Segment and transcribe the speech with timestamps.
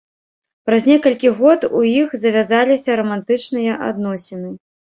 [0.69, 4.49] Праз некалькі год у іх завязаліся рамантычныя адносіны.